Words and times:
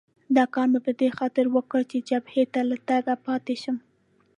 دا 0.35 0.43
کار 0.53 0.67
مې 0.71 0.79
په 0.87 0.91
دې 0.99 1.09
خاطر 1.17 1.45
وکړ 1.55 1.81
چې 1.91 1.97
جبهې 2.09 2.43
ته 2.53 2.61
له 2.69 2.77
تګه 2.89 3.13
پاتې 3.25 3.55
شم. 3.61 3.77